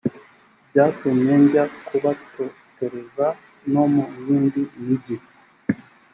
[0.69, 3.27] byatumye njya kubatotereza
[3.71, 5.15] no mu yindi migi